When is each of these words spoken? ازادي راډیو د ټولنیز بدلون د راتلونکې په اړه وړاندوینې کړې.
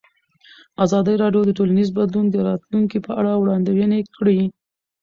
ازادي 0.85 1.15
راډیو 1.23 1.41
د 1.45 1.51
ټولنیز 1.57 1.89
بدلون 1.97 2.25
د 2.29 2.35
راتلونکې 2.47 2.97
په 3.05 3.11
اړه 3.19 3.31
وړاندوینې 3.41 3.99
کړې. 4.15 4.39